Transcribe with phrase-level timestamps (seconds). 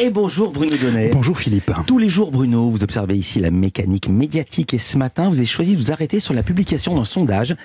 [0.00, 1.10] Et bonjour Bruno Donnet.
[1.12, 1.72] Bonjour Philippe.
[1.88, 5.46] Tous les jours Bruno, vous observez ici la mécanique médiatique et ce matin, vous avez
[5.46, 7.56] choisi de vous arrêter sur la publication d'un sondage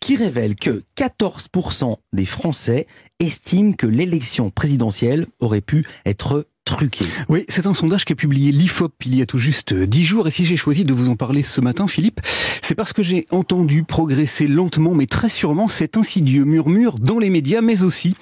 [0.00, 2.86] qui révèle que 14% des Français
[3.20, 7.04] estiment que l'élection présidentielle aurait pu être truqué.
[7.28, 10.26] Oui, c'est un sondage qu'a publié l'IFOP il y a tout juste dix jours.
[10.26, 12.20] Et si j'ai choisi de vous en parler ce matin, Philippe,
[12.62, 17.28] c'est parce que j'ai entendu progresser lentement, mais très sûrement, cet insidieux murmure dans les
[17.30, 18.14] médias, mais aussi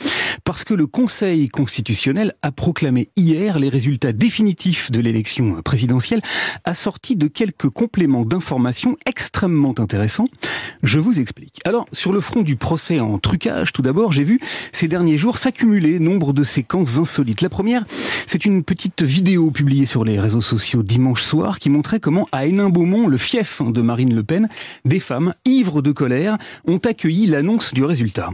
[0.44, 6.20] parce que le Conseil constitutionnel a proclamé hier les résultats définitifs de l'élection présidentielle,
[6.64, 10.26] assortis de quelques compléments d'informations extrêmement intéressants.
[10.82, 11.60] Je vous explique.
[11.64, 14.40] Alors, sur le front du procès en trucage, tout d'abord, j'ai vu
[14.72, 17.42] ces derniers jours s'accumuler nombre de séquences insolites.
[17.42, 17.84] La première,
[18.26, 22.46] c'est une petite vidéo publiée sur les réseaux sociaux dimanche soir qui montrait comment à
[22.46, 24.48] Hénin-Beaumont, le fief de Marine Le Pen,
[24.84, 28.30] des femmes ivres de colère ont accueilli l'annonce du résultat.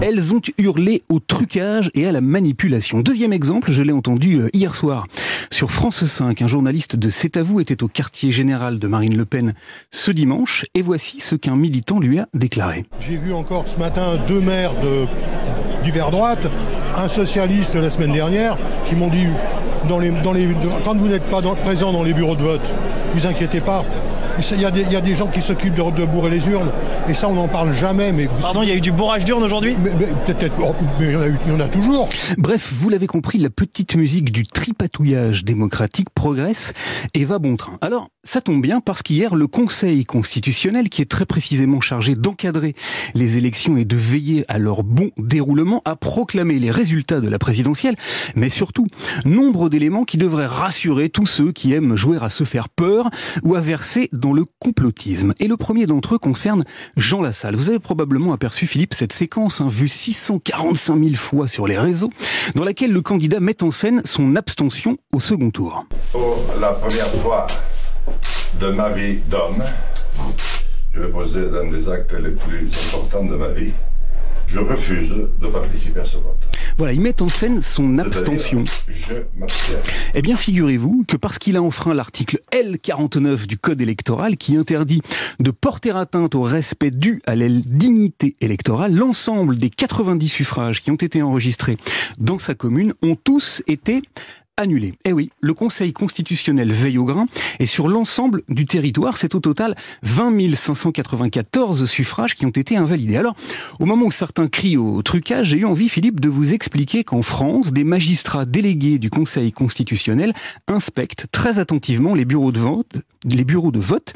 [0.00, 3.00] Elles ont hurlé au trucage et à la manipulation.
[3.00, 5.06] Deuxième exemple, je l'ai entendu euh, hier soir
[5.50, 6.40] sur France 5.
[6.42, 9.54] Un journaliste de C'est à vous était au quartier général de Marine Le Pen
[9.90, 12.84] ce dimanche et voici ce qu'un militant lui a déclaré.
[13.00, 15.06] J'ai vu encore ce matin deux maires de,
[15.84, 16.48] d'hiver droite,
[16.96, 19.26] un socialiste la semaine dernière, qui m'ont dit
[19.88, 20.12] dans les,
[20.84, 22.74] quand vous n'êtes pas dans, présent dans les bureaux de vote,
[23.14, 23.84] vous inquiétez pas,
[24.52, 26.48] il y, a des, il y a des gens qui s'occupent de, de, bourrer les
[26.48, 26.70] urnes,
[27.08, 28.12] et ça on n'en parle jamais.
[28.12, 28.40] Mais vous...
[28.40, 29.76] Pardon, il y a eu du bourrage d'urnes aujourd'hui?
[29.82, 30.54] Mais, mais, peut-être,
[30.98, 32.08] mais il y, en a eu, il y en a toujours.
[32.36, 36.72] Bref, vous l'avez compris, la petite musique du tripatouillage démocratique progresse
[37.14, 37.78] et va bon train.
[37.80, 42.74] Alors, ça tombe bien parce qu'hier, le Conseil constitutionnel, qui est très précisément chargé d'encadrer
[43.14, 47.38] les élections et de veiller à leur bon déroulement, a proclamé les résultats de la
[47.38, 47.96] présidentielle,
[48.36, 48.86] mais surtout,
[49.24, 53.08] nombre d'éléments qui devraient rassurer tous ceux qui aiment jouer à se faire peur
[53.42, 55.34] ou à verser dans le complotisme.
[55.40, 56.64] Et le premier d'entre eux concerne
[56.96, 57.56] Jean Lassalle.
[57.56, 62.10] Vous avez probablement aperçu, Philippe, cette séquence, hein, vue 645 000 fois sur les réseaux,
[62.54, 65.86] dans laquelle le candidat met en scène son abstention au second tour.
[66.12, 67.46] Pour la première fois
[68.60, 69.62] de ma vie d'homme,
[70.94, 73.72] je vais poser l'un des actes les plus importants de ma vie.
[74.46, 76.57] Je refuse de participer à ce vote.
[76.78, 78.62] Voilà, il met en scène son abstention.
[78.86, 79.14] Je
[80.14, 85.02] eh bien, figurez-vous que parce qu'il a enfreint l'article L49 du Code électoral qui interdit
[85.40, 90.92] de porter atteinte au respect dû à la dignité électorale, l'ensemble des 90 suffrages qui
[90.92, 91.78] ont été enregistrés
[92.20, 94.02] dans sa commune ont tous été
[94.58, 94.94] annulé.
[95.04, 97.26] Eh oui, le Conseil constitutionnel veille au grain
[97.58, 103.16] et sur l'ensemble du territoire, c'est au total 20 594 suffrages qui ont été invalidés.
[103.16, 103.34] Alors,
[103.80, 107.22] au moment où certains crient au trucage, j'ai eu envie, Philippe, de vous expliquer qu'en
[107.22, 110.32] France, des magistrats délégués du Conseil constitutionnel
[110.66, 112.92] inspectent très attentivement les bureaux de vote,
[113.24, 114.12] les bureaux de vote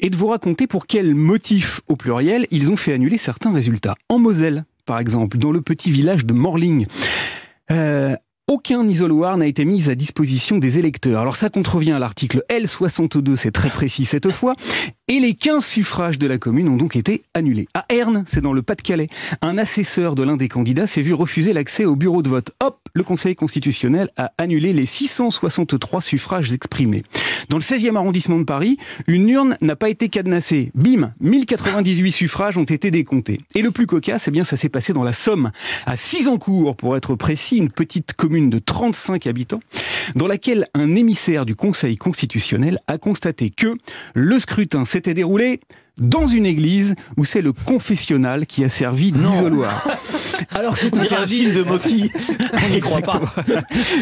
[0.00, 3.94] et de vous raconter pour quel motif, au pluriel, ils ont fait annuler certains résultats.
[4.08, 6.86] En Moselle, par exemple, dans le petit village de Morling,
[7.70, 8.16] euh,
[8.52, 11.22] aucun isoloir n'a été mis à disposition des électeurs.
[11.22, 14.52] Alors ça contrevient à l'article L62, c'est très précis cette fois,
[15.12, 17.68] et les 15 suffrages de la commune ont donc été annulés.
[17.74, 19.08] À Herne, c'est dans le Pas-de-Calais,
[19.42, 22.52] un assesseur de l'un des candidats s'est vu refuser l'accès au bureau de vote.
[22.60, 27.02] Hop, le Conseil constitutionnel a annulé les 663 suffrages exprimés.
[27.50, 30.70] Dans le 16e arrondissement de Paris, une urne n'a pas été cadenassée.
[30.74, 33.38] Bim, 1098 suffrages ont été décomptés.
[33.54, 35.50] Et le plus cocasse, eh bien, ça s'est passé dans la Somme,
[35.84, 39.60] à Cisancourt, pour être précis, une petite commune de 35 habitants,
[40.14, 43.76] dans laquelle un émissaire du Conseil constitutionnel a constaté que
[44.14, 45.60] le scrutin s'était déroulé
[45.98, 49.86] dans une église où c'est le confessionnal qui a servi d'isoloir.
[50.54, 52.10] Alors c'est interdit de Mofi.
[52.52, 53.20] On n'y croit pas.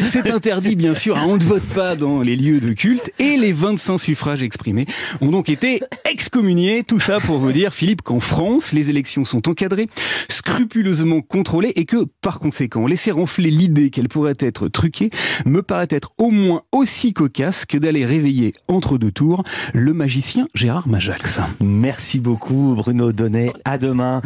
[0.05, 3.51] C'est interdit bien sûr, on ne vote pas dans les lieux de culte et les
[3.51, 4.85] 25 suffrages exprimés
[5.21, 6.83] ont donc été excommuniés.
[6.83, 9.87] Tout ça pour vous dire Philippe qu'en France, les élections sont encadrées,
[10.29, 15.09] scrupuleusement contrôlées et que par conséquent, laisser enfler l'idée qu'elle pourrait être truquée
[15.45, 20.47] me paraît être au moins aussi cocasse que d'aller réveiller entre deux tours le magicien
[20.55, 21.39] Gérard Majax.
[21.81, 23.51] Merci beaucoup Bruno Donnet.
[23.65, 24.19] À demain.